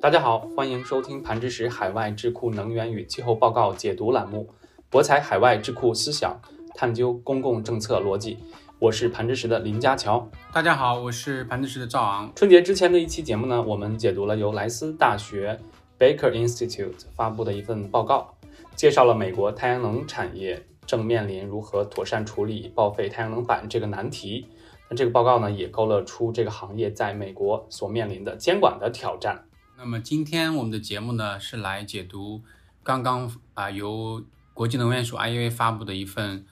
[0.00, 4.48] 大家好，欢迎收听盘知识海外智库能源与气候报告解读栏目，
[4.88, 6.40] 博采海外智库思想，
[6.74, 8.38] 探究公共政策逻辑。
[8.78, 10.28] 我是盘知识的林家乔。
[10.52, 12.30] 大家好，我是盘知识的赵昂。
[12.34, 15.58] 春节之前的一期节目呢，我们解读了由莱斯大学
[15.98, 18.34] Baker Institute 发布的一份报告，
[18.76, 24.46] 介绍了美国太阳能产业正面临如何妥善处理报废太阳能板这个难题。
[24.90, 29.44] 那这个报告呢，也勾勒出这个行业在美国所面临的监管的挑战。
[29.76, 32.42] 那么今天我们的节目呢，是来解读
[32.82, 34.24] 刚刚啊由
[34.54, 36.44] 国际能源署 IEA 发布的一份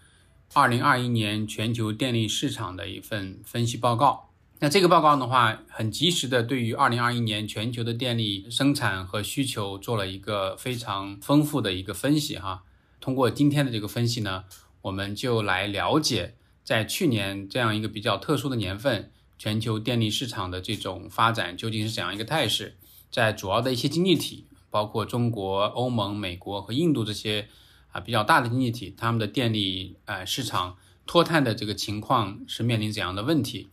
[0.54, 4.30] 二零二一年全球电力市场的一份分析报告。
[4.58, 12.62] 那这个报告的话，很及时的对于二零二一年全球的电力生产和需求做了一个非常丰富的一个分析哈。
[13.00, 14.44] 通过今天的这个分析呢，
[14.82, 22.74] 我们就来了解在去年这样一个比较特殊的年份，全球电力市场的这种发展究竟是怎样一个态势。
[23.08, 27.46] 在主要的一些经济体，包括中国、欧盟、美国和印度这些
[27.92, 30.76] 啊比较大的经济体，他们的电力呃市场
[31.06, 33.68] 脱碳的这个情况是面临怎样的问题？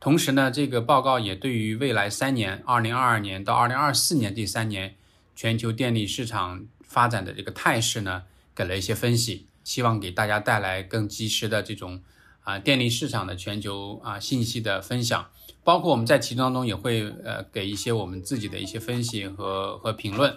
[0.00, 4.96] 同时呢，这个报告也对于未来三年，二零二二年到二零二四年这三年
[5.36, 12.02] 全球电力市场发展的这个态势呢，给了一些分析，希望给大家带来更及时的这种
[12.42, 15.26] 啊电力市场的全球啊信息的分享。
[15.64, 20.36] 包括我们在其中当中也会呃给一些我们自己的一些分析和和评论。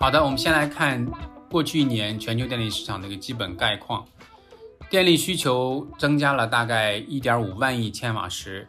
[0.00, 1.06] 好的，我们先来看
[1.48, 4.04] 过去一年全球电力市场的一个基本概况。
[4.88, 8.66] 电力需求增加了大概一点五万亿千瓦时，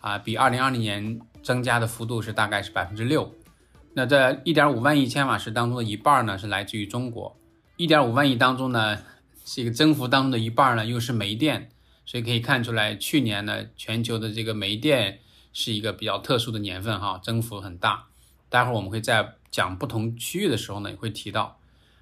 [0.00, 3.28] 啊，比二零二零年增加的幅度是大概是百分之六。
[3.94, 7.36] 那这一点五万亿千瓦时当中的一半呢是来自于中国，
[7.76, 8.96] 一点五万亿当中呢
[9.44, 11.70] 是一个增幅当中的一半呢又是煤电。
[12.06, 15.20] 所以可以看出来，去年呢，全球的这个煤电
[15.54, 18.08] 是一个比较特殊的年份，哈，增幅很大。
[18.50, 21.58] 待会儿我们会在讲不同区域的时候呢，也会提到。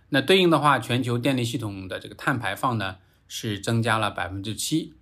[0.09, 2.97] 那对应的话，全球电力系统的这个碳排放呢，
[3.29, 4.95] 是增加了百分之七。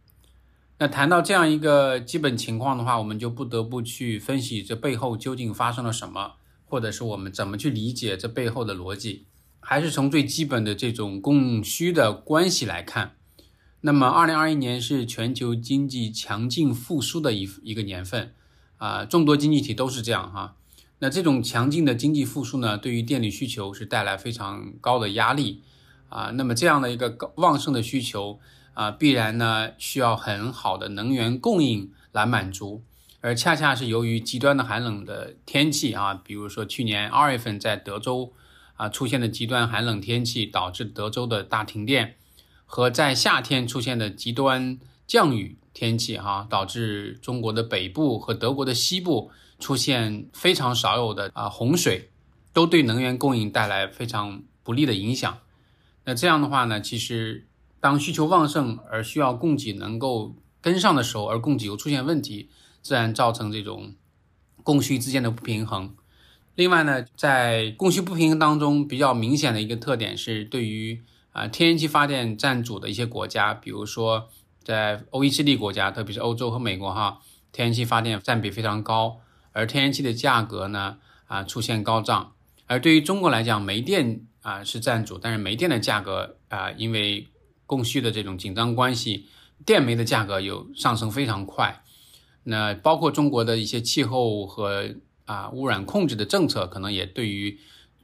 [0.77, 6.35] 那谈到这样一个基本情况的话，我们就不得不去分析这背后究竟发生了什么，
[6.67, 9.25] 或者是我们怎么去理解这背后的逻辑。
[9.61, 13.17] 还是从最基本的这种供需的关系来看。
[13.83, 18.35] 那么，二零二一年是全球经济强劲复苏的一一个年份，
[18.77, 20.57] 啊，众多经济体都是这样哈。
[20.99, 25.63] 那这种强劲的经济复苏呢，对于电力需求是带来非常高的压力，
[26.11, 28.39] 啊，那么这样的一个高旺盛的需求
[28.75, 32.83] 啊，必然呢需要很好的能源供应来满足，
[33.23, 38.35] 而恰恰是由于极端的寒冷的天气啊，比如说去年二月份在德州
[38.81, 42.17] 啊出现的极端寒冷天气，导致德州的大停电。
[42.65, 52.11] 和在夏天出现的极端降雨天气，哈，导致中国的北部和德国的西部出现非常少有的啊洪水，
[52.55, 55.39] 都对能源供应带来非常不利的影响。
[56.05, 57.49] 那这样的话呢，其实
[57.81, 62.49] 当需求旺盛而需要供给能够跟上的时候，而供给又出现问题，
[62.81, 63.95] 自然造成这种
[64.63, 65.95] 供需之间的不平衡。
[66.61, 71.01] 另外呢，在供需不平衡当中，比较明显的一个特点是对于。
[71.33, 74.29] 啊，天然气发电占主的一些国家，比如说
[74.65, 77.21] 在 OECD 国家，特别是欧洲和美国，哈，
[77.53, 79.21] 天然气发电占比非常高，
[79.53, 82.33] 而天然气的价格呢，啊，出现高涨。
[82.67, 87.29] 而对于中国来讲，煤电啊是占主，但是煤电的价格啊，因为
[87.65, 89.27] 供需的这种紧张关系，
[89.65, 91.85] 电煤的价格有上升非常快。
[92.43, 94.97] 那包括中国的一些气候和
[95.31, 97.59] 啊污染控制的政策，可能也对于。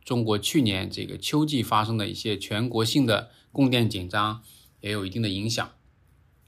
[0.07, 4.41] 中国去年这个秋季发生的一些全国性的供电紧张，
[4.81, 5.69] 也有一定的影响。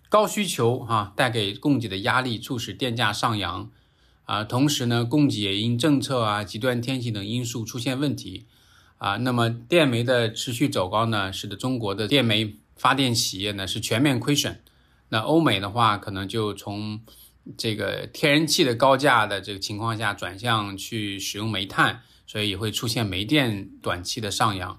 [0.09, 3.69] 高需求哈带给供给的压力，促使电价上扬
[4.27, 4.44] 啊。
[4.44, 8.47] 同时呢，供给也因政策啊、极端天气等因素出现问题
[8.99, 9.17] 啊。
[9.17, 14.62] 那么电煤的持续走高呢，使得中国的电煤发电企业呢是全面亏损。
[15.09, 17.00] 那欧美的话，可能就从
[17.57, 22.03] 这个天然气的高价的这个情况下，转向去使用煤炭。
[22.31, 24.79] 所以也会出现煤电短期的上扬。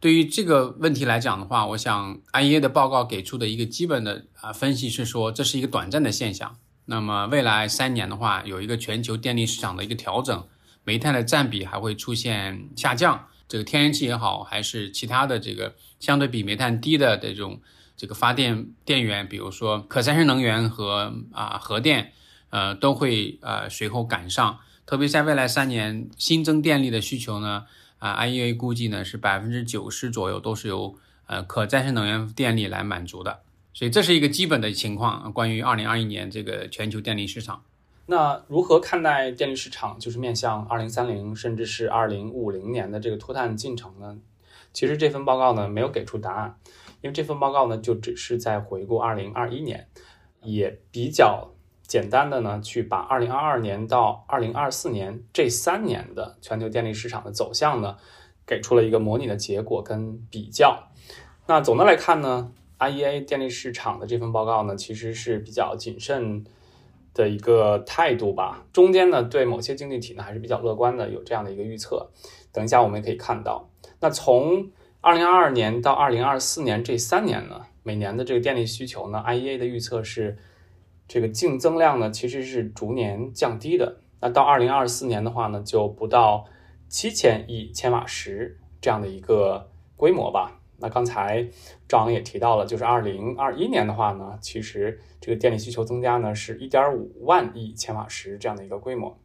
[0.00, 6.56] 对于这个问题来讲的话，我想 IEA 的报告给出的一个基本的啊分析是说，这是一个短暂的现象。
[6.86, 10.48] 那么未来三年的话，有一个全球电力市场的一个调整，
[10.82, 13.22] 煤炭的占比还会出现下降。
[13.46, 17.60] 这个天然气也好，还是其他的这个相对比煤炭低的这种
[17.98, 22.12] 这个发电电源，比如说可再生能源和啊核电，
[22.50, 24.60] 呃，都会呃随后赶上。
[24.86, 27.66] 特别在未来三年，新增电力的需求呢，
[27.98, 30.96] 啊，IEA 估计呢是百分之九十左右都是由
[31.26, 33.40] 呃可再生能源电力来满足的，
[33.74, 35.32] 所以这是一个基本的情况。
[35.32, 37.64] 关于二零二一年这个全球电力市场，
[38.06, 44.16] 那如何看待电力市场，就是面向二零三零甚至是二零五零年的这个脱碳进程呢？
[44.72, 46.56] 其实这份报告呢没有给出答案，
[47.00, 49.88] 因为这份报告呢就只是在回顾二零二一年，
[50.42, 51.50] 也比较
[51.82, 57.96] 简单的呢去把二零二二年到二零二四年这三年的全球电力市场的走向呢
[58.46, 60.88] 给出了一个模拟的结果跟比较。
[61.46, 66.44] 那总的来看呢，IEA 电力市场的这份报告呢其实是比较谨慎。
[67.14, 72.08] 的一个态度吧，中间呢对某些经济体呢还是比较乐观的，有这样的一个预测。
[72.52, 73.68] 等一下我们也可以看到，
[73.98, 80.36] 那从二零二二年到二零二四年这三年呢，每年的这个电力需求呢，IEA 的预测是
[81.06, 84.00] 这个净增量呢其实是逐年降低的。
[84.20, 86.46] 那到二零二四年的话呢，就不到
[86.88, 90.60] 七千亿千瓦时这样的一个规模吧。
[90.80, 91.48] 那刚才
[91.88, 99.16] 赵昂也提到了，就是二零二一年的话呢，其实这个电力需求增加呢是一点五万亿千瓦时这样的一个规模。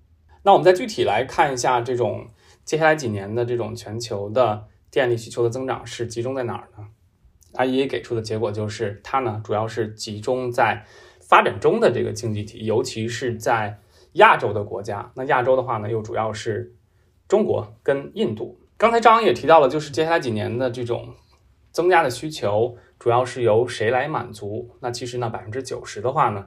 [0.43, 2.27] 那我们再具体来看一下，这种
[2.63, 6.85] 接下来几年的这种全球的电力需求的增长是集中在哪儿呢
[7.55, 10.85] ？IEA 给出的结果就是，它呢主要是集中在
[11.19, 13.79] 发展中的这个经济体，尤其是在
[14.11, 15.11] 亚洲的国家。
[15.15, 16.75] 那亚洲的话呢，又主要是
[17.27, 18.59] 中国跟印度。
[18.77, 21.15] 刚才张也提到了，就是接下来几年的这种。
[21.71, 24.77] 增加的需求主要是由谁来满足？
[24.79, 26.45] 那其实呢，百分之九十的话呢，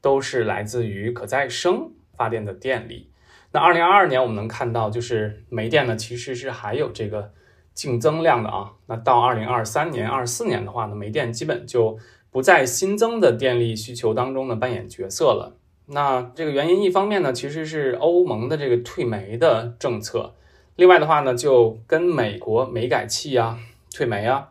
[0.00, 3.10] 都是来自于可再生发电的电力。
[3.50, 7.32] 那二零二二年我们能看到，就是煤电呢其实是还有这个
[7.78, 8.72] 净增量的啊。
[8.86, 11.96] 那到二零二三年、二四年的话呢，煤电基本就
[12.32, 15.54] 不在新增的电力需求当中呢扮演角色了。
[15.86, 20.34] 那这个原因一方面呢，其实是欧盟的这个退煤的政策；
[20.74, 23.60] 另外的话呢，就跟美国煤改气啊、
[23.94, 24.48] 退煤啊。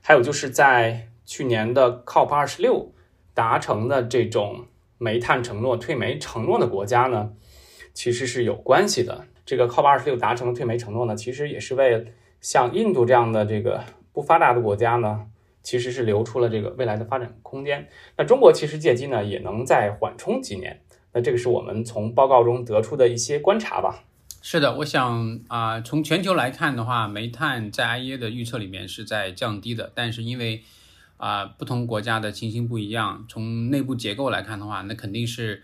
[0.00, 2.90] 还有就是在去年的 COP 二十六
[3.34, 4.64] 达成的这种
[4.96, 7.30] 煤炭承诺、退煤承诺的国家呢，
[7.92, 9.26] 其实是有关系的。
[9.44, 15.26] 这个 COP 二十六达成的退煤承诺呢，其实也是为像印度这样的这个不发达的国家呢，
[15.62, 17.88] 其实是留出了这个未来的发展空间。
[18.18, 20.82] 那中国其实借机呢，也能再缓冲几年。
[21.14, 24.04] 那这个是我们从报告中得出的一些观察吧。
[24.42, 30.62] 是的，我想啊，从全球来看的话，煤炭在 IEA 的预测里面是在降低的，但是因为
[31.18, 35.62] 啊不同国家的情形不一样，从内部结构来看的话，那肯定是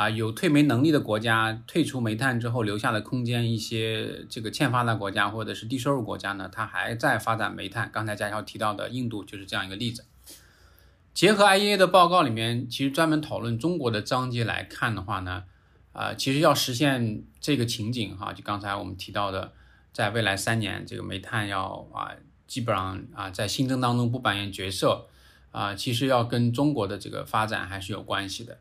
[0.00, 7.90] 啊有退煤能力的国家退出煤炭之后留下的空间，一些这个欠发达国家或者是低收入国家呢，它还在发展煤炭。
[7.92, 10.06] 刚才佳乔提到的印度就是这样一个例子。
[11.12, 15.44] 结合 IEA 的报告里面，其实专门讨论中国的章节来看的话呢。
[15.92, 19.52] 啊，其实要实现这个情景哈，就刚才我们提到的，
[19.92, 22.14] 在未来三年，这个煤炭要啊，
[22.46, 25.08] 基本上啊，在新增当中不扮演角色
[25.50, 28.58] 啊，其实要跟中国的这个发展还是有关系的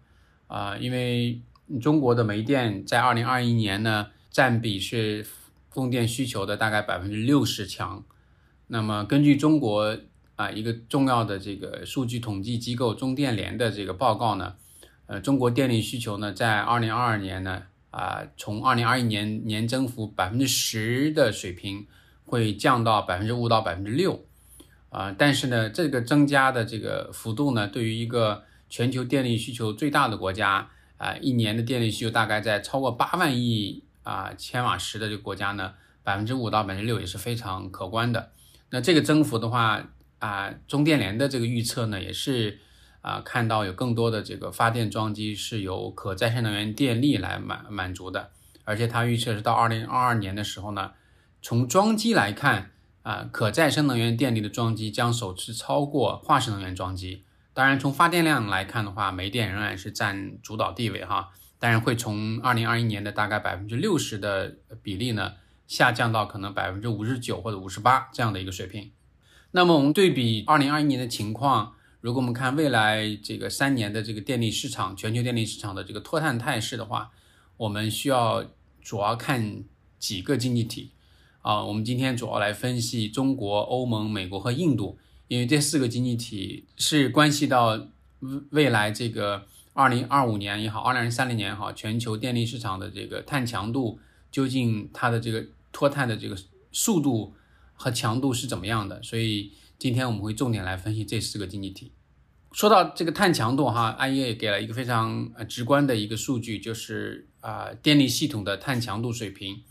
[0.50, 1.40] 啊，因为
[1.80, 5.26] 中国的煤电在二零二一年呢，占比是
[5.70, 8.04] 供电需求的大概百分之六十强。
[8.68, 9.98] 那么根据中国
[10.36, 14.56] 啊一个重要的这个数据统计机构中电联的这个报告呢。
[15.12, 21.88] 呃，中国电力需求呢，在二零二二年呢，啊，从二零二一年年增幅百分之十的水平，
[22.26, 24.24] 会降到百分之五到百分之六，
[24.90, 35.74] 啊，但是呢，这个增加的这个幅度呢，对于一个全球电力需求最大的国家，啊，一年的电力需求大概在超过八万亿啊千瓦时的这个国家呢，
[36.04, 38.32] 百分之五到百分之六也是非常可观的。
[38.70, 42.60] 那这个增幅的话，啊，中电联的这个预测呢，也是。
[43.02, 48.30] 啊，看到有更多的这个发电装机是由可再生能源电力来满满足的，
[48.66, 50.92] 而且它预测是到二零二二年的时候呢，
[51.42, 52.72] 从装机来看，
[53.04, 57.24] 啊，可再生能源电力的装机将首次超过化石能源装机。
[57.60, 61.28] 当然，从发电量来看的话，煤电仍然是占主导地位哈，
[61.60, 65.34] 当然会从二零二一年的大概百分之六十的比例呢，
[65.68, 68.94] 下降到可能百分之五十九或者五十八这样的一个水平。
[69.52, 71.74] 那么我们对比二零二一年的情况。
[72.00, 77.12] 如果我们看未来这个三年的这个电力市场，全球电力市场的这个脱碳态势的话，
[77.58, 78.46] 我们需要
[78.82, 79.66] 主要看
[79.98, 80.94] 几个经济体
[81.42, 81.62] 啊。
[81.66, 84.98] 我们今天主要来分析中国、欧盟、美国和印度，
[85.30, 87.88] 因为这四个经济体是关系到
[88.20, 93.98] 未未来这个二零二五年也好，二零三零年也好，全球电力市场的这个碳强度
[94.30, 96.38] 究竟它的这个脱碳的这个
[96.74, 97.34] 速度
[97.76, 99.54] 和强度是怎么样的，所以。
[99.80, 101.94] 今天我们会重点来分析这四个经济体。
[102.52, 109.64] 说到这个碳强度，哈，IEA 给了一个非常直观的一个数据，就是啊电力系统的碳强度水平。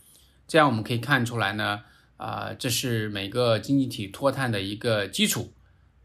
[0.47, 1.81] 这样我们可以看出来呢，
[2.19, 5.53] 啊这是每个经济体脱碳的一个基础。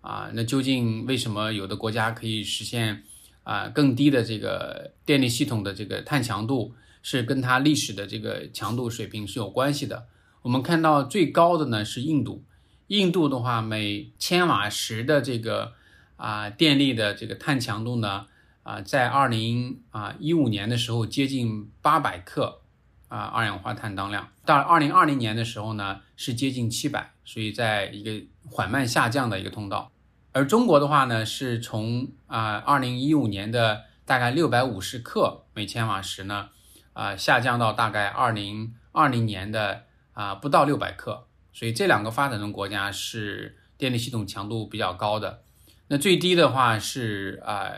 [0.00, 3.04] 啊，那究竟为什么有的国家可以实现
[3.42, 10.06] 啊更低的这个电力系统的这个碳强度是跟它历史的这个强度水平是有关系的。
[10.42, 12.44] 我们看到最高的呢是印度，
[12.88, 15.72] 印度的话每千瓦时的这个
[16.16, 18.26] 啊电力的这个碳强度呢
[18.62, 22.60] 啊在二零啊一五年的时候接近八百克
[23.08, 29.90] 啊二氧化碳当量，到二零二零年的时候呢是接近七百，所以在一个缓慢下降的一个通道。
[30.32, 36.48] 而中国的话呢是从啊二零一五年的大概六百五十克每千瓦时呢
[36.92, 39.84] 啊下降到大概二零二零年的。
[40.14, 45.42] 啊，不到六百克，所以这两个发展中国家是电力系统强度比较高的。
[45.88, 47.72] 那最低的话是啊，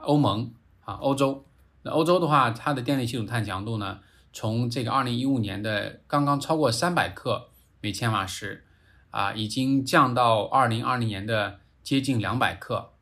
[0.00, 0.50] 欧盟
[0.86, 1.44] 啊，欧洲。
[1.82, 3.98] 那欧洲的话，它的电力系统碳强度呢，
[4.36, 7.48] 从这个二零一五年的刚刚超过三百克
[7.80, 8.66] 每千瓦时，
[9.10, 12.92] 啊，已经降到二零二零年的接近两百克。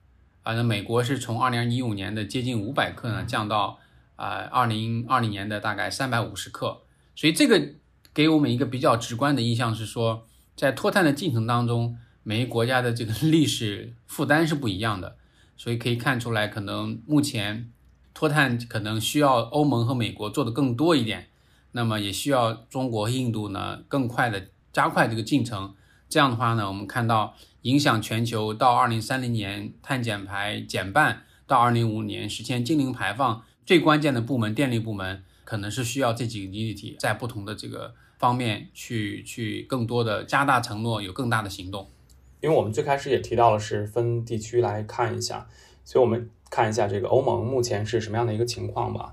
[0.45, 3.81] 啊，那美国是从二零一五年的接近五百克呢，降到
[4.15, 6.83] 啊二零二零年的大概三百五十克。
[7.17, 7.75] 所以这个。
[8.15, 10.25] 给我们一个比较直观的印象是说，
[10.55, 15.17] 在脱碳的进程当中，每一国家的这个历史负担是不一样的，
[15.57, 17.73] 所以可以看出来，可能目前
[18.15, 21.29] 脱碳可能需要欧盟和美国做的更多一点，
[21.73, 25.75] 那么也需要中国和印度呢更快的加快这个进程。
[26.09, 37.95] 这样的话呢，我们看到影响全球到二零三零年碳减排减半，到二零五五年实现净零排放，最关键的部门电力部门可能是需要这几个经济体在不同的这个。
[38.17, 41.91] 方面去去更多的加大承诺，有更大的行动。
[42.41, 45.47] 因为我们最开始也提到了是分地区来看一下，
[45.85, 49.13] 所以我们看一下这个欧盟目前是什么样的一个情况吧。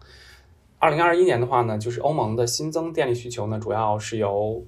[0.80, 4.66] 二零二一年的话呢，就是欧盟的新增电力需求呢，主要是由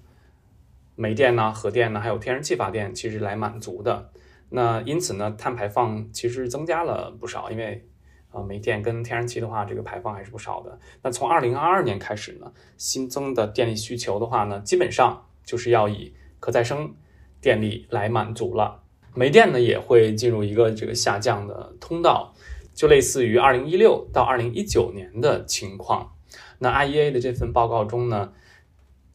[0.95, 4.11] 煤电呢、核电呢，还有天然气发电其实来满足的。
[4.49, 7.87] 那因此呢，碳排放其实增加了不少，因为。
[8.33, 10.79] 啊，煤电跟天然气的话，这个排放还是不少的。
[11.03, 16.95] 那从二零二二年开始呢，新增的电力需求的话呢，基本上就是要以可再生
[17.39, 18.81] 电力来满足了。
[19.13, 22.33] 煤电呢也会进入一个这个下降的通道，
[22.73, 26.13] 就类似于二零一六到二零一九年的情况。
[26.59, 28.31] 那 IEA 的这份报告中呢。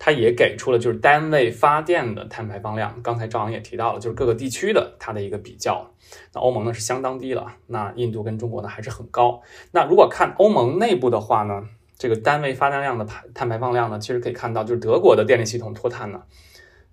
[0.00, 5.90] 它也给出了就是单位发电的碳排放量，刚才赵阳也提到了，就是各个地区的它的一个比较。
[6.32, 9.42] 那欧盟呢是相当低了，那印度跟中国呢还是很高。
[9.72, 11.64] 那如果看欧盟内部的话呢，
[11.98, 16.22] 这个单位发电量的排碳排放量呢，其实可以看到，就是德国的电力系统脱碳呢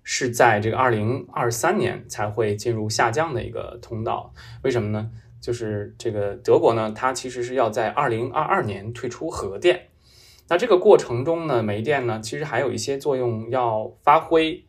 [0.02, 4.34] 是在这个二零二三年才会进入下降的一个通道。
[4.64, 5.12] 为什么呢？
[5.46, 9.80] 就是这个德国呢，它其实是要在二零二二年退出核电。
[10.48, 14.64] 那这个过程中呢，煤电呢，其实还有一些作用要发挥，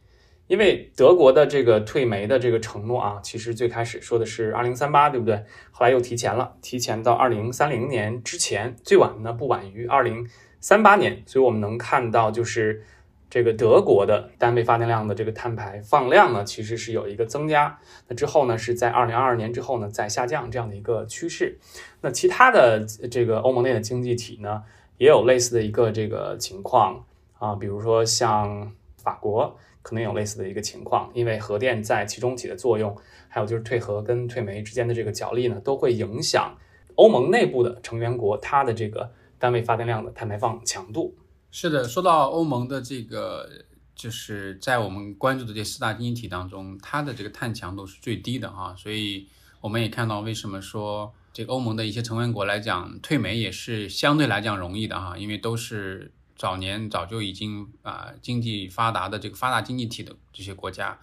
[0.45, 5.43] 因为德国的这个退煤的这个承诺啊，其实最开始说的是二零三八，对不对？
[5.71, 10.29] 后来又提前了，提前到二零三零年之前，最晚呢不晚于二零
[10.59, 11.23] 三八年。
[11.25, 12.83] 所以我们能看到，就是
[13.29, 17.79] 这个德国的单位发电量的这个碳排放量呢，其实是有一个增加。
[18.07, 21.57] 那之后呢，是在二零二二年之后呢再下降这样的一个趋势。
[22.01, 24.63] 那其他的这个欧盟内的经济体呢？
[24.99, 27.05] 也有类似的一个这个情况
[27.37, 36.57] 啊，比如说像法国可能有类似的一个情况，因为核电在其中起的作用，还有就是退核跟退煤之间的这个角力呢，都会影响
[36.95, 41.13] 欧盟内部的成员国它的这个单位发电量的碳排放强度。
[41.51, 43.49] 是的，说到欧盟的这个，
[43.95, 49.27] 就是在我们关注的这四大经济体当中，它的这个碳强度是最低的哈，所以
[49.61, 51.13] 我们也看到为什么说。
[51.33, 60.99] 这个欧盟的一些成员国来讲，退煤也是相对来讲容易的哈，因为都是早年早就已经啊经济发达的这个发达经济体的这些国家。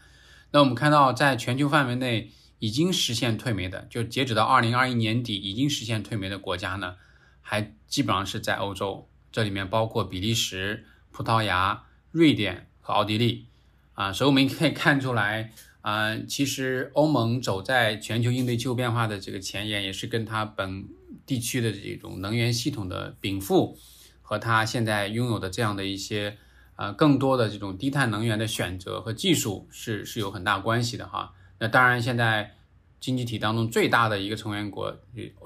[0.50, 6.96] 那我们看到，在全球范围内已经实现退煤的，就截止到二零二一年底已经实现退煤的国家呢，
[7.40, 13.46] 还基本上是在欧洲，这里面包括比利时、葡萄牙、瑞典和奥地利
[13.94, 15.50] 啊，所以我们可以看出来。
[15.82, 20.86] 啊，其实欧盟走在全球应对气候变化的这个前沿，也是跟它本
[21.26, 23.76] 地区的这种能源系统的禀赋，
[24.22, 26.38] 和它现在拥有的这样的一些
[26.76, 31.34] 呃更多的这种低碳能源的选择和技术是是有很大关系的哈。
[31.58, 32.54] 那当然，现在
[32.98, 34.96] 经济体当中最大的一个成员国，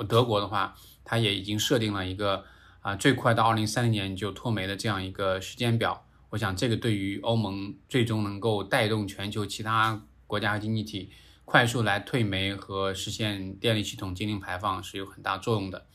[0.06, 2.44] 德国的话，它也已经设定了一个
[2.80, 6.06] 啊最快到二零三零年就脱煤的这样一个时间表。
[6.30, 10.04] 我想这个对于欧盟最终能够带动全球其他。
[10.26, 11.10] 国家和经济体
[11.46, 15.86] 快速来退煤和实现电力系统净零排放是有很大作用的。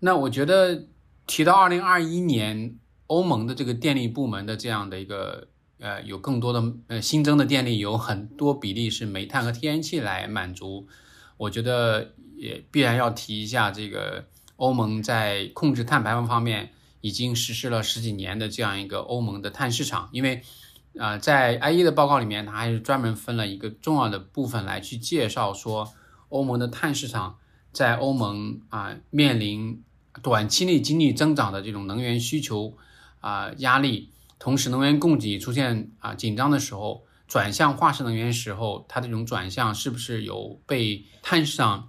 [0.00, 0.88] 那我觉得
[1.28, 2.76] 提到二零二一年
[3.06, 5.46] 欧盟的这个电力部门的这样的一个
[5.78, 10.88] 呃有更多的呃新增的电力，有很多比例是煤炭和天然气来满足。
[11.36, 14.26] 我觉得也必然要提一下这个
[14.62, 20.40] 欧盟在控制碳排放方面已经实施了十几年的这样一个欧盟的碳市场，因为
[20.96, 25.92] 啊，在 IE 的报告里面，它还是专门分了一个重要的部分来去介绍说
[26.28, 27.38] 欧盟的碳市场
[27.72, 29.82] 在欧盟啊面临
[30.22, 32.76] 短期内经济增长的这种能源需求
[33.18, 37.04] 啊压力，同时能源供给出现啊紧张的时候。
[37.28, 41.88] 转向化石能源时候，它这种转向是不是有被碳市场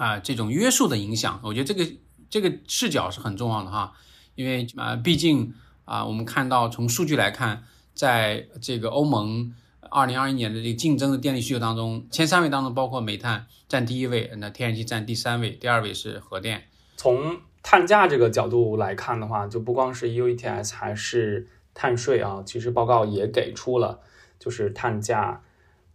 [0.00, 1.38] 啊这种约束的影响？
[1.44, 1.92] 我觉得这个
[2.30, 3.92] 这个视角是很重要的哈，
[4.34, 5.52] 因为啊，毕竟
[5.84, 9.54] 啊，我们看到从数据来看，在这个欧盟
[9.90, 16.62] 二零二一年的这个竞争的电力需求当中，前三位当中包括煤炭占第一位，那天然气占第三位，第二位是核电。
[16.96, 24.00] 从碳价这个角度来看的话，就不光是 EU ETS 还是碳税啊，其实报告也给出了。
[24.38, 25.42] 就是碳价，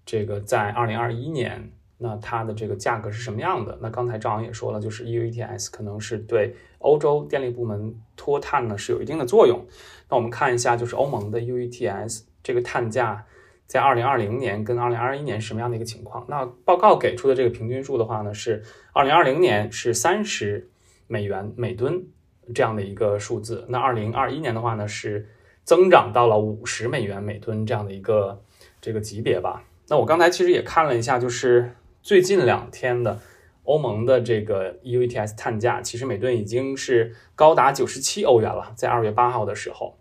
[0.05, 1.71] 这个在二零二一年，
[2.05, 3.77] 那它的这个价格是什么样的？
[3.81, 9.65] 那刚才赵阳也说了，就是 EU ETS 可能是对欧洲电力部门脱碳呢是有一定的作用。
[10.09, 13.25] 那我们看一下，就是欧盟的 EU ETS 这个碳价
[13.65, 16.25] 在二零二零年跟二零二一年什么样的一个情况？
[16.29, 18.61] 那报告给出的这个平均数的话呢，是
[18.93, 20.69] 二零二零年是三十
[21.07, 22.05] 美元每吨
[22.53, 25.27] 这样的一个数字，那二零二一年的话呢是。
[25.65, 28.39] 增长到了五十美元每吨这样的一个
[28.79, 29.63] 这个级别吧。
[29.87, 31.71] 那我刚才其实也看了一下，就是
[32.05, 33.19] 最近两天的
[33.63, 38.71] 欧盟的这个 EU ETS 碳价，其实每吨已经是高达九十七欧元了。
[38.75, 39.97] 在二月八号的时候，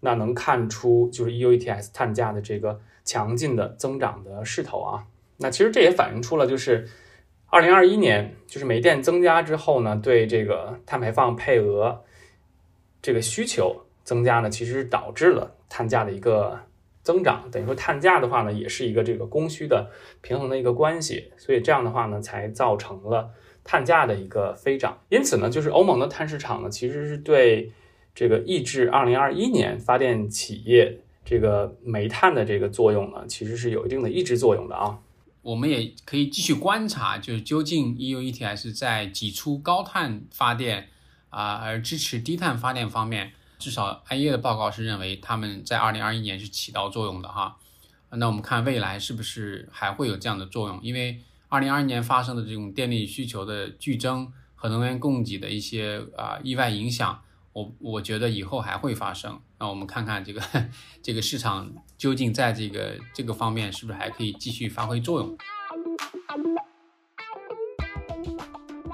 [0.00, 5.06] 那能看出就是 EU ETS 碳价的这个强劲的增长的势头啊。
[5.36, 6.88] 那其实这也反映出了就是
[7.46, 12.02] 二零二一年就是煤电增加之后呢，对这个碳排放配额
[13.00, 13.82] 这个需求。
[14.02, 16.60] 增加呢，其实导致了碳价的一个
[17.04, 17.48] 增长。
[17.52, 19.88] 等于说，碳价的话呢，也是一个这个供需的
[20.22, 21.30] 平衡的一个关系。
[21.36, 23.30] 所以这样的话呢，才造成了
[23.62, 24.98] 碳价的一个飞涨。
[25.10, 27.70] 因此呢，就是欧盟的碳市场呢，其实是对
[28.14, 34.98] 这个抑制二零二一年发电企业这个煤炭的这个作用呢，其实是有一定的抑制作用的啊。
[35.42, 40.88] 我们也可以继续观察，就是究竟 EU ETS 在挤出高碳发电
[41.28, 43.32] 啊，而支持低碳发电方面。
[43.64, 47.56] 至少 IEA 的报告是认为他们在二零二一年是起到作用的哈，
[48.10, 50.78] 那我们看未来是不是还会有这样的作用？
[50.82, 57.22] 因为二零二一年发生的这种电力需求的剧增和能源供给的一些啊意外影响，
[57.54, 59.40] 我我觉得以后还会发生。
[59.58, 60.42] 那我们看看这个
[61.02, 65.38] 这个市场究竟在这个这个方面是不是还可以继续发挥作用？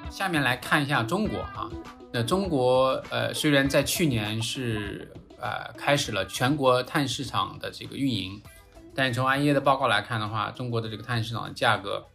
[0.09, 1.69] 下面来看一下中国啊。
[2.13, 8.43] 那中国呃，虽然在去年是呃开始了全国碳市场的这个运营，
[8.97, 12.09] 但从 IEA 的报告来看的话，中国的这个碳市场的价格，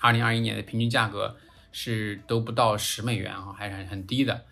[0.00, 1.36] 二零二一年的平均价格
[1.70, 4.44] 是都不到十美元啊，还是很很低的。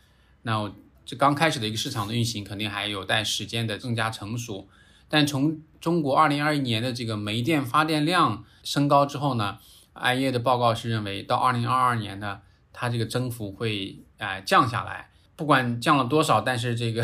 [0.43, 0.73] 那
[1.05, 4.69] 这刚开始的一个市场的运行，肯定还有待时间的更加成熟。
[5.09, 9.59] 但从中国二零二一年的这个煤电发电量升高之后呢
[9.95, 14.05] ，IEA 的报告是认为到二零二二年呢，它这个增幅会。
[14.21, 17.03] 啊，降下来，不管降了多少，但是这个，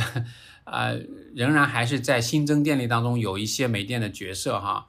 [0.64, 1.00] 呃，
[1.35, 4.87] 仍然还是在新增电力当中有一些煤电的角色哈，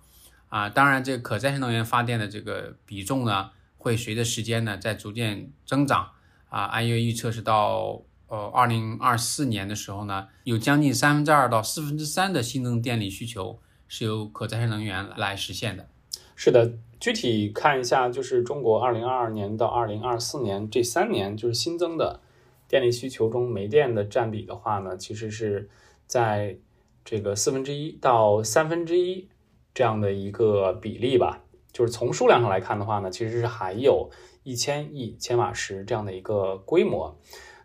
[0.50, 6.10] 啊，当然这个可再生能源发电的这个比重呢，会随着时间呢在逐渐增长，
[6.50, 15.88] 啊，按月预测是到呃二零二四年的时候呢，有将近三分之二到四分之三的新增电力需求是由可再生能源来实现的。
[16.36, 16.74] 是的。
[17.00, 22.22] 具体看一下，就是中国二零二二年到二零二四年这三年，就是新增的
[22.68, 25.70] 电力需求中，煤电的占比的话呢，其实是
[26.08, 26.58] 在
[27.06, 29.30] 这个四分之一到三分之一
[29.76, 31.44] 这样的一个比例吧。
[31.72, 34.10] 就是从数量上来看的话呢，其实是还有
[34.42, 37.16] 一千亿千瓦时这样的一个规模。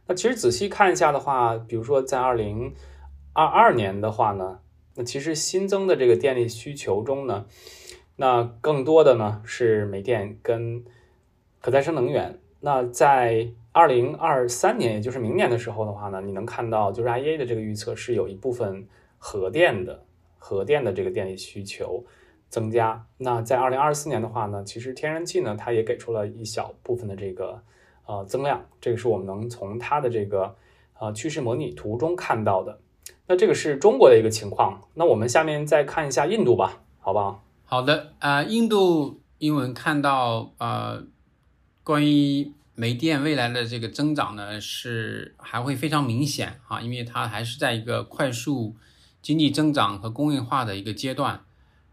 [0.07, 2.75] 那其实仔细看一下的话，比如说在二零
[3.33, 4.59] 二二年的话呢，
[4.95, 7.47] 那其实新增的这个电力需求中呢。
[8.23, 10.85] 那更多的呢是煤电跟
[11.61, 12.39] 可再生能源。
[12.61, 18.87] 那在二零二三年，也就是明年的时候的话呢，你能看到就是 IEA 的这个预测是有一部分
[19.19, 20.05] 核电的
[20.39, 22.05] 核电的这个电力需求
[22.49, 23.05] 增加。
[23.19, 27.61] 那在二零二四年的话呢，其实天然气呢它也给出了一小部分的这个
[28.07, 30.55] 呃增量，这个是我们能从它的这个
[31.01, 32.79] 呃趋势模拟图中看到的。
[33.27, 34.81] 那这个是中国的一个情况。
[34.95, 37.43] 那我们下面再看一下印度吧，好不好？
[37.73, 41.07] 好的，呃，印度英文看到，呃，
[41.83, 48.77] 关于煤电未来的这个增长呢，是还会非常明显啊，因为它还是在一个快速
[49.23, 51.45] 经济增长和工业化的一个阶段。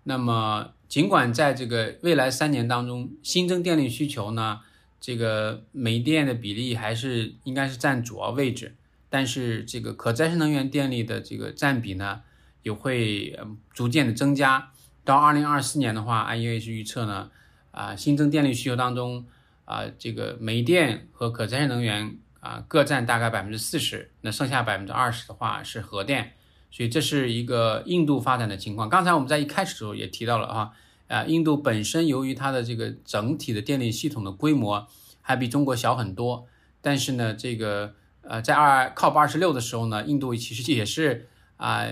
[0.03, 4.59] 那么尽管在这个未来三年当中，新增电力需求呢，
[4.99, 8.75] 这个煤电的比例还是应该是占主要位置，
[9.09, 12.23] 但是这个可再生能源电力的这个占比呢，
[12.63, 13.39] 也会
[13.71, 14.73] 逐渐的增加。
[15.03, 17.31] 到二零二四年的话，IEA 是预测呢，
[17.71, 19.25] 啊，新增电力需求当中，
[19.65, 26.33] 啊，这个煤电和可再生能源啊各占大概百分之四十，那剩下百分之二十的话是核电。
[26.71, 28.87] 所以这是一个印度发展的情况。
[28.87, 30.71] 刚才我们在一开始的时候也提到了哈，
[31.07, 34.87] 啊，印度本身由于它的这个整体的电力系统的规模
[35.21, 36.45] 还比中国小很多，
[36.79, 41.87] 但是呢，这个呃，在二 COP 二十六的时候呢，印度其实也是啊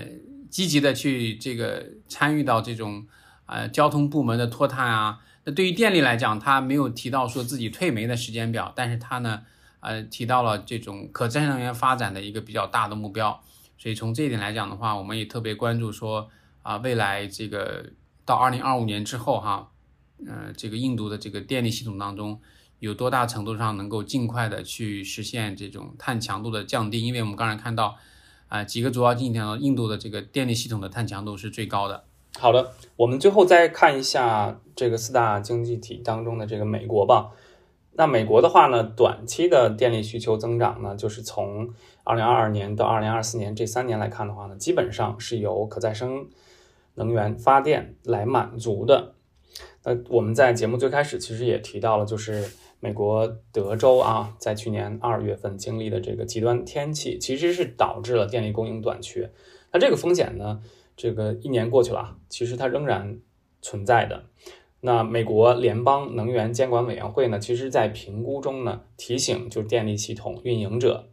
[0.50, 3.06] 积极的去这个参与到这种
[3.46, 5.20] 啊交通部门的脱碳啊。
[5.44, 9.42] 那对于电力来讲，它没有提到说自己退煤的时间表，但是它呢，
[9.80, 13.40] 呃，提到了这种可再生能源发展的一个比较大的目标。
[13.78, 16.28] 所以从这一点来讲的话，我们也特别关注说
[16.62, 17.86] 啊，未来这个
[18.24, 19.70] 到二零二五年之后哈，
[20.26, 22.40] 呃，这个印度的这个电力系统当中
[22.80, 27.00] 有多大程度上能够尽快的去实现这种碳强度的降低？
[27.00, 27.96] 因为我们刚才看到
[28.48, 32.04] 啊，几个主要经济体当中，印度的这个电力系统的碳强度是最高的。
[32.38, 37.30] 好的，我们最后再看一下这个四大经济体当中的这个美国吧。
[37.92, 41.68] 那美国的话呢，短期的电力需求增长呢，就是从
[42.04, 46.28] 二零二二年到二零二四年这三年来看的话呢，基本上是由可再生
[46.94, 49.14] 能源发电来满足的。
[49.82, 52.48] 那我们在节目最开始其实也提到了，就是
[52.80, 59.30] 美国德州啊，在去年二月份经历的这个极端天气，其实是导致了电力供应短缺。
[59.72, 60.62] 那这个风险呢，
[60.96, 63.18] 这个一年过去了，其实它仍然
[63.60, 64.24] 存在的。
[64.80, 71.08] 那美国联邦能源监管委员会呢，其实在评估中呢，提醒就是电力系统运营者。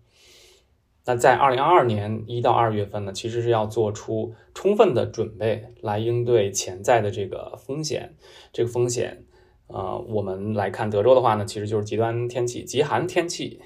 [1.08, 8.16] 那在二零二二年一到二月份呢，其实是要做出充分的准备来应对潜在的这个风险。
[8.54, 9.26] 这个风险，
[9.68, 13.60] 呃，我们来看德州的话呢，其实就是极端天气、极寒天气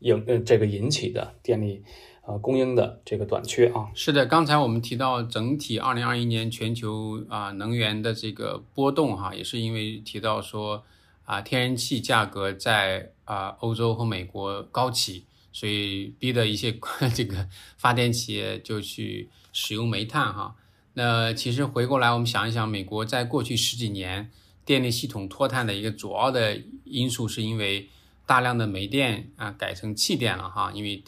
[0.00, 1.82] 引呃这个引起的电力
[2.26, 3.90] 呃供应的这个短缺啊。
[3.94, 10.82] 是的，刚才我们提到整体二零二一年全球啊能源的这个波动哈，也是因为提到说
[11.24, 15.24] 啊天然气价格在啊欧洲和美国高企。
[15.52, 16.70] 所以逼的一些
[17.14, 20.54] 这个发电企业就去使用煤炭哈。
[20.92, 24.30] 那其实回过来我们想一想，美国在过去十几年
[24.66, 27.88] 电力系统脱碳的一个主要的因素，是因为
[28.26, 30.70] 大量的煤电啊改成气电了哈。
[30.74, 31.02] 因为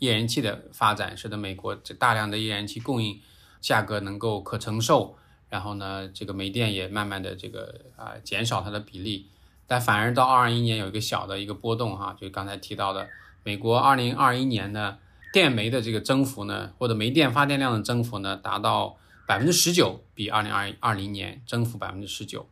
[0.00, 3.18] 页岩气的发展，使得美国这大量的页岩气供应
[3.62, 5.16] 价格能够可承受，
[5.48, 9.30] 然后呢，这个煤电也慢慢的这个啊减少它的比例。
[9.66, 13.08] 但反而到二二一年有一个小的一个波动哈，就刚才提到的。
[13.46, 14.96] 美国二零二一年呢
[15.30, 18.96] 电煤的这个增幅呢，或者煤电发电量的增幅呢，达到
[19.26, 22.48] 百分之十九，比二零二二零年增幅百分之十九。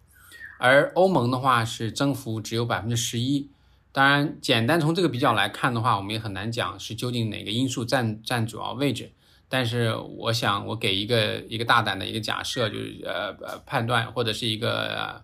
[0.63, 3.49] 而欧盟的话是增幅只有百分之十一。
[3.91, 9.11] 当然，简单从这个比较来看的话，我们也很难讲是究竟哪个因素占占主要位置。
[9.49, 15.21] 但是，我想我给一个一个大胆的一个假设，就是呃呃判断或者是一个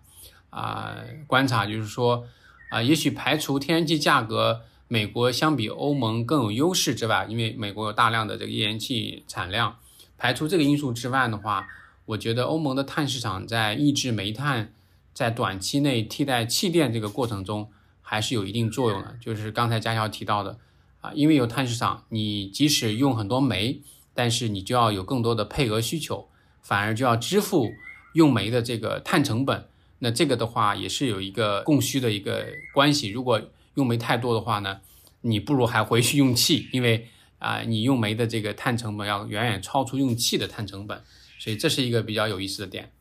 [0.51, 0.97] 啊
[1.29, 2.27] 观察，就是说
[2.71, 4.63] 啊，也许排除天然气价格。
[4.91, 9.77] 美国相比欧盟更有优势之外，因为美国有大量的这个页岩气产量，
[10.17, 11.69] 排除这个因素之外的话，
[12.07, 14.73] 我觉得欧盟的碳市场在抑制煤炭
[15.19, 17.69] 在短期内替代气电这个过程中
[18.01, 19.19] 还是有一定作用的。
[19.21, 20.57] 就是刚才佳乔提到的
[21.01, 23.83] 啊，因为有碳市场，你即使用很多煤，
[24.15, 26.29] 但是你就要有更多的配额需求，
[26.63, 27.69] 反而就要支付
[28.15, 29.67] 用煤的这个碳成本。
[29.99, 33.09] 那这个的话也是有一个供需的一个关系。
[33.09, 33.43] 如果
[33.75, 34.79] 用煤太多的话呢，
[35.23, 37.09] 你不如还回去用气，因为
[37.41, 41.03] 啊，你用煤的这个碳成本要远远超出用气的碳成本，
[41.41, 42.93] 所以这是一个比较有意思的点。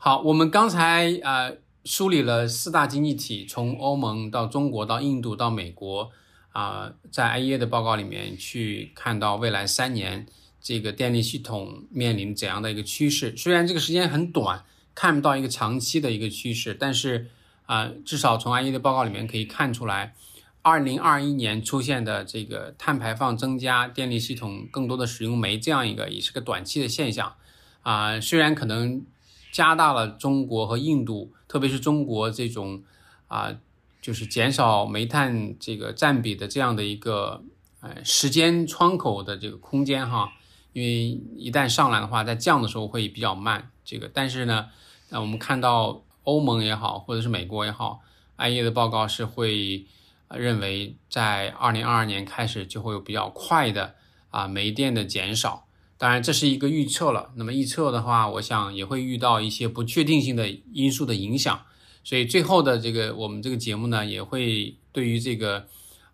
[0.00, 1.50] 好，我们刚才啊
[1.84, 6.10] 梳理了四大经济体，从欧盟到中国到印度到美国
[6.52, 10.26] 啊，在 IEA 的报告里面去看到未来三年
[10.60, 13.36] 这个电力系统面临怎样的一个趋势。
[13.36, 17.28] 虽然这个时间很短，看不到一个长期的一个趋势，但是。
[17.68, 20.14] 啊，至少从 IEA 的报告里面可以看出来，
[20.62, 27.34] 二零二一年出现的这个碳排放增加、电力系统更多的使用煤这样一个也是个短期的现象。
[27.82, 29.04] 啊，虽然可能
[29.50, 32.82] 加大了中国和印度，特别是中国这种
[33.26, 33.54] 啊，
[34.00, 37.42] 就是减少煤炭这个占比的这样的一个
[37.80, 40.32] 呃时间窗口的这个空间哈，
[40.72, 43.70] 因为一旦上来的话，在降的时候会比较慢。
[43.84, 44.68] 这个，但是呢，
[45.08, 46.02] 那我们看到。
[46.24, 48.00] 欧盟也好，或者是美国也好
[48.36, 49.86] ，IE 的报告是会
[50.28, 53.94] 认为在二零二二年开始就会有比较快的
[54.28, 55.66] 啊煤电的减少。
[55.98, 57.32] 当然这是一个预测了。
[57.34, 61.60] 那么预测的话，我想也会遇到一些不确定性的因素的影响。
[62.04, 65.66] 所以最后的这个我们这个节目呢，也会对于这个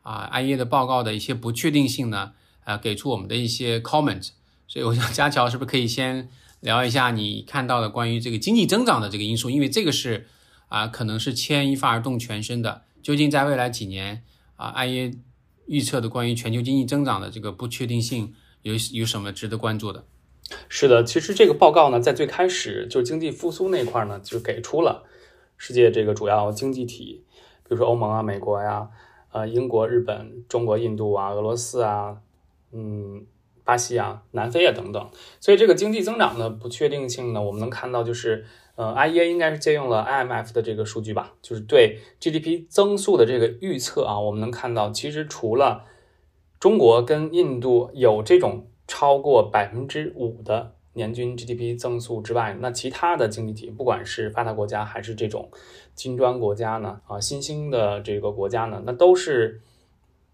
[0.02, 2.32] 啊 IEA 的报告的一些不确定性呢，
[2.64, 4.30] 呃，给出我们的一些 comment。
[4.66, 6.28] 所以我想佳乔是不是可以先
[6.60, 9.50] 聊一下你看到的关于这个经济增长的这个因素？
[9.50, 10.26] 因为这个是
[10.68, 12.82] 啊，可能是牵一发而动全身的。
[13.02, 14.24] 究竟在未来几年
[14.56, 15.14] 啊，IEA
[15.66, 18.32] 预测的关于全球经济增长的这个不确定性
[18.64, 20.04] 有有什么值得关注的？
[20.68, 25.04] 是的，其实这个报告呢，在最开始就是经济复苏那块呢，就给出了
[25.56, 27.24] 世界这个主要经济体，
[27.62, 28.88] 比如说欧盟啊、美国呀、
[29.30, 32.16] 呃英国、日本、中国、印度啊、俄罗斯啊，
[32.72, 33.26] 嗯。
[33.66, 45.86] 巴西啊、南非啊等等，所以这个经济增长的不确定性呢，我们能看到就是，呃，IEA 应该是借用了 IMF 的这个数据吧，就是对 GDP 增速的这个预测啊，我们能看到，其实除了
[46.64, 55.50] 中国跟印度有这种超过百分之五的年均 GDP 增速之外，那其他的经济体，不管是发达国家还是这种
[55.94, 59.60] 金砖国家呢，啊，新兴的这个国家呢，那都是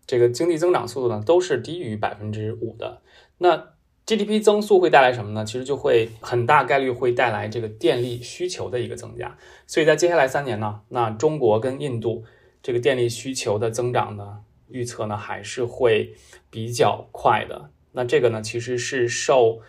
[0.06, 3.02] 这个经济增长速度呢，都是低于百分之五的。
[3.38, 3.70] 那
[4.06, 5.44] GDP 增速会带来什么呢？
[5.44, 9.36] 其实就会很大概率会带来这个电力需求的一个增加。
[9.66, 12.22] 所以在接下来三年呢，那中国跟印度
[12.62, 16.14] 这个电力需求的增长呢，预测呢还是会
[16.50, 17.70] 比较快的。
[17.92, 19.60] 那这个呢，其实是受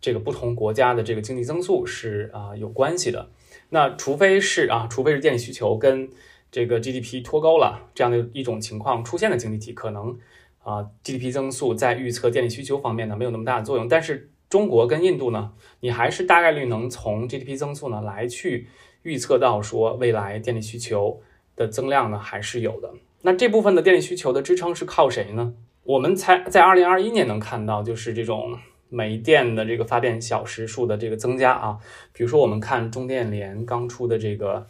[0.00, 3.30] 这个不同国家的这个经济增速是啊有关系的。
[3.70, 6.08] 那除非是啊，除非是电力需求跟
[6.50, 10.18] 这个 GDP 脱钩了这样的一种情况出现的经济体，可能。
[10.64, 18.68] 啊，GDP 增速在预测电力需求方面呢没有那么大的作用，但是中国跟印度呢，你还是大概率能从 GDP 增速呢来去
[19.02, 21.20] 预测到说未来电力需求
[21.54, 22.94] 的增量呢还是有的。
[23.26, 25.54] 那这部分的电力需求的支撑是靠谁呢？
[25.82, 28.58] 我们才在二零二一年能看到就是这种
[28.90, 31.78] 煤电的这个发电小时数的这个增加啊，
[32.12, 34.66] 比如说我们看中电联刚出的这个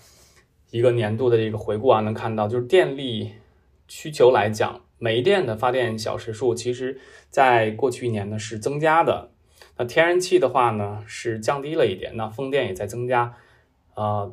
[0.70, 3.32] 一个年度的这个回顾啊，能看到就是电力
[3.88, 4.80] 需求来讲。
[4.98, 9.30] 煤电的发电小时数，其实在过去一年呢是增加的。
[9.76, 13.34] 那天然气的话呢是降低了一点，那风电也在增加。
[13.96, 14.32] 呃，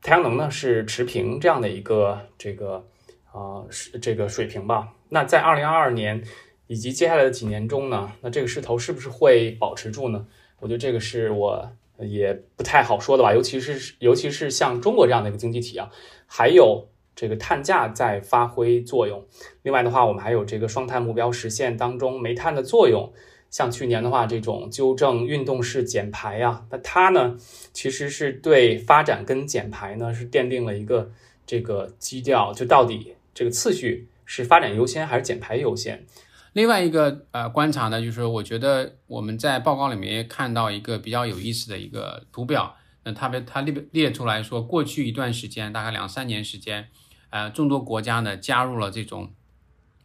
[0.00, 2.86] 太阳能呢是持平这样的一个这个
[3.32, 4.88] 啊是这个水平吧。
[5.08, 6.22] 那在二零二二年
[6.66, 10.26] 以及接下来的几年中呢，那这个势头是不是会保持住呢？
[10.58, 13.32] 我觉得这个是我也不太好说的吧。
[13.32, 15.90] 尤其是尤其是像中国这样的一个经济体啊，
[16.26, 16.86] 还有。
[17.16, 19.26] 这个碳价在发挥作用。
[19.62, 23.12] 另外的话，我们还有这个双碳目标实现当中煤炭的作用。
[23.50, 27.36] 像去年的话，这种纠正运动式减排呀，那它呢，
[27.74, 31.10] 其实是对发展跟减排呢是奠定了一个
[31.44, 32.54] 这个基调。
[32.54, 36.04] 就到底这个次序是发展优先还是减排优先？
[36.52, 42.76] 另外一个呃观察呢，就是我觉得我们在报告里面看到一个比较有意思的一个图表。
[43.02, 46.88] 那它别它列列出来说，过去一段时间，大概两三年时间。
[47.30, 49.32] 呃，众多国家呢加入了这种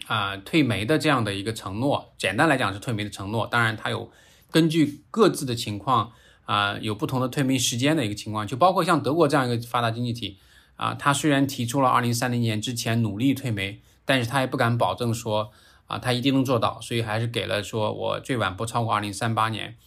[0.07, 2.13] 啊退煤的这样的一个承诺。
[2.17, 3.45] 简单来讲是退煤的承诺。
[3.45, 4.09] 当然，它有
[4.49, 6.13] 根据各自的情况
[6.45, 8.47] 啊有不同的退煤时间的一个情况。
[8.47, 10.37] 就包括像德国这样一个发达经济体
[10.75, 15.51] 啊，他虽然提出了二零三零年之前努力退煤，但是他也不敢保证说
[15.87, 19.77] 啊他一定能做到，所以还是给了说我最晚不超过二零三八年。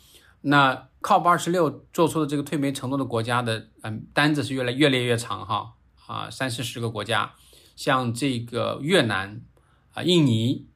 [0.40, 5.74] 那 COP 二十六做出的这个退煤承诺的国家的嗯单子是越来越列越长哈。
[6.07, 7.35] 啊，三四十个国家，
[7.77, 9.42] 像这个越南、
[9.92, 10.66] 啊印尼、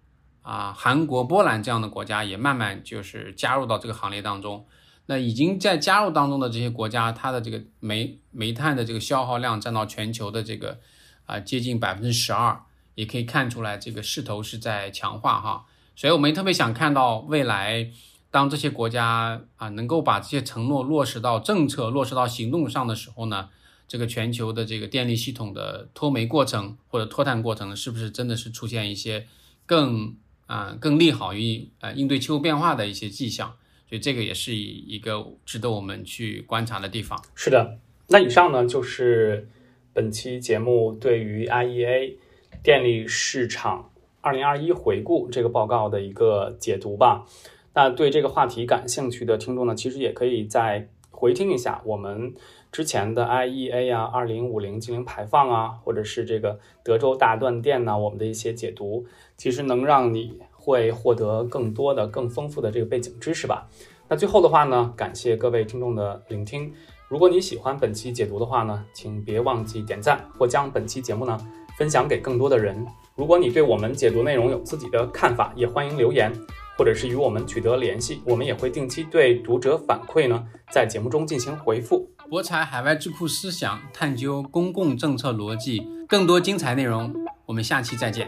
[0.43, 4.67] 啊韩国、波兰这样的国家也慢慢就是加入到这个行列当中。
[5.07, 10.79] 那已经在加入当中的这些国家，它的这个煤煤炭的这个消耗量占到全球的这个
[11.27, 12.61] 啊接近百分之十二，
[12.95, 15.65] 也可以看出来这个势头是在强化哈。
[15.97, 17.91] 所以我们特别想看到未来，
[18.31, 23.49] 当这些国家啊能够把这些承诺落实到政策、落实到行动上的时候呢？
[23.89, 29.27] 这个全球的这个电力系统的脱煤过程或者脱碳过程，是不是真的是出现一些
[29.67, 33.55] 更啊更利好于呃应对气候变化的一些迹象？
[33.93, 37.23] 所以这个也是一个值得我们去观察的地方。
[37.35, 37.77] 是的，
[38.09, 39.47] 那以上呢就是
[39.93, 42.15] 本期节目对于 IEA
[42.63, 43.91] 电力市场
[44.23, 47.27] 二零二一回顾这个报告的一个解读吧。
[47.75, 52.33] 那对这个话题感兴趣的听众呢，其实也可以再回听一下我们。
[52.73, 59.05] 之前的 IEA 啊，二零五零净零排放啊，或者是这个德州大断电呢，我们的一些解读，
[59.37, 63.67] 其实能让你会获得更多的、更丰富的这个背景知识吧。
[64.09, 66.73] 那最后的话呢，感谢各位听众的聆听。
[67.09, 71.37] 如果你喜欢本期解读的话呢，请别忘记点赞或将本期节目呢
[71.77, 72.87] 分享给更多的人。
[73.17, 76.33] 如果你对我们解读内容有自己的看法，也欢迎留言。
[76.75, 82.09] 或者是与我们取得联系，我们也会定期对读者反馈呢，在节目中进行回复。
[82.31, 88.27] 博采海外智库思想，探究公共政策逻辑，更多精彩内容，我们下期再见。